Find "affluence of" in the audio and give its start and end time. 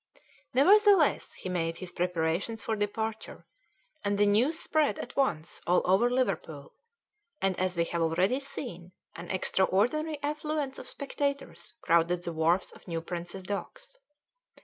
10.23-10.87